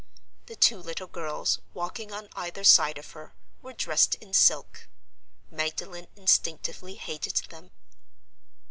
The 0.47 0.55
two 0.55 0.79
little 0.79 1.05
girls, 1.05 1.59
walking 1.75 2.11
on 2.11 2.27
either 2.35 2.63
side 2.63 2.97
of 2.97 3.11
her, 3.11 3.35
were 3.61 3.71
dressed 3.71 4.15
in 4.15 4.33
silk. 4.33 4.87
Magdalen 5.51 6.07
instinctively 6.15 6.95
hated 6.95 7.35
them. 7.51 7.69